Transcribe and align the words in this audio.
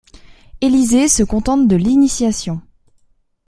Élisée 0.61 1.07
se 1.07 1.21
contente 1.21 1.67
de 1.67 1.75
l'initiation. 1.75 2.59